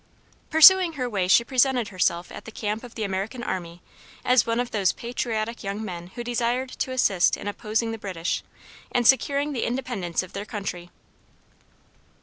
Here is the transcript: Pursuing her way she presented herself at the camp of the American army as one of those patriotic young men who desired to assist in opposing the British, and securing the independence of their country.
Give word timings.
Pursuing 0.49 0.93
her 0.93 1.07
way 1.07 1.27
she 1.27 1.43
presented 1.43 1.89
herself 1.89 2.31
at 2.31 2.45
the 2.45 2.51
camp 2.51 2.83
of 2.83 2.95
the 2.95 3.03
American 3.03 3.43
army 3.43 3.83
as 4.25 4.47
one 4.47 4.59
of 4.59 4.71
those 4.71 4.91
patriotic 4.93 5.63
young 5.63 5.85
men 5.85 6.07
who 6.15 6.23
desired 6.23 6.69
to 6.71 6.89
assist 6.91 7.37
in 7.37 7.47
opposing 7.47 7.91
the 7.91 7.99
British, 7.99 8.41
and 8.91 9.05
securing 9.05 9.53
the 9.53 9.63
independence 9.63 10.23
of 10.23 10.33
their 10.33 10.43
country. 10.43 10.89